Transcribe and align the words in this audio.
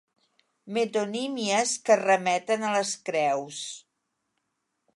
Metonímies 0.77 1.73
que 1.89 1.97
remeten 2.01 2.65
a 2.65 2.73
les 2.79 2.95
creus. 3.11 3.61